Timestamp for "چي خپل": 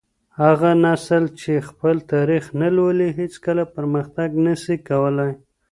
1.39-1.95